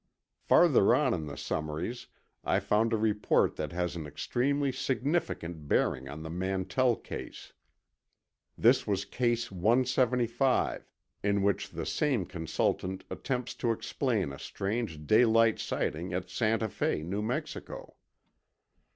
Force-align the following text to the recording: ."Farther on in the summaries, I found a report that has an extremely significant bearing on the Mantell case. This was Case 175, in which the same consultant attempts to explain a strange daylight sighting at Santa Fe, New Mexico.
."Farther 0.47 0.95
on 0.95 1.13
in 1.13 1.27
the 1.27 1.37
summaries, 1.37 2.07
I 2.43 2.59
found 2.59 2.91
a 2.91 2.97
report 2.97 3.55
that 3.57 3.71
has 3.71 3.95
an 3.95 4.07
extremely 4.07 4.71
significant 4.71 5.67
bearing 5.67 6.09
on 6.09 6.23
the 6.23 6.29
Mantell 6.31 6.95
case. 6.95 7.53
This 8.57 8.87
was 8.87 9.05
Case 9.05 9.51
175, 9.51 10.89
in 11.21 11.43
which 11.43 11.69
the 11.69 11.85
same 11.85 12.25
consultant 12.25 13.03
attempts 13.11 13.53
to 13.53 13.71
explain 13.71 14.33
a 14.33 14.39
strange 14.39 15.05
daylight 15.05 15.59
sighting 15.59 16.13
at 16.15 16.31
Santa 16.31 16.67
Fe, 16.69 17.03
New 17.03 17.21
Mexico. 17.21 17.93